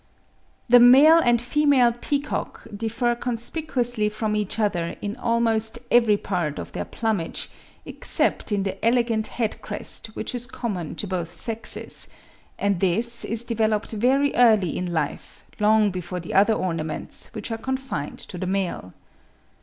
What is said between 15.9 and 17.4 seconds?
before the other ornaments,